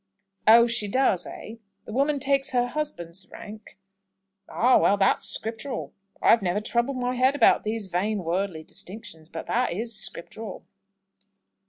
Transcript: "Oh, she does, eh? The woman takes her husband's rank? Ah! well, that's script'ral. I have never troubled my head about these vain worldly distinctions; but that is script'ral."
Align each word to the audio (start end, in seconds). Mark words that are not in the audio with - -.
"Oh, 0.47 0.65
she 0.65 0.87
does, 0.87 1.27
eh? 1.27 1.57
The 1.85 1.91
woman 1.93 2.19
takes 2.19 2.49
her 2.53 2.65
husband's 2.65 3.29
rank? 3.29 3.77
Ah! 4.49 4.75
well, 4.79 4.97
that's 4.97 5.25
script'ral. 5.25 5.93
I 6.23 6.31
have 6.31 6.41
never 6.41 6.59
troubled 6.59 6.97
my 6.97 7.13
head 7.13 7.35
about 7.35 7.63
these 7.63 7.85
vain 7.85 8.23
worldly 8.23 8.63
distinctions; 8.63 9.29
but 9.29 9.45
that 9.45 9.71
is 9.73 9.95
script'ral." 9.95 10.65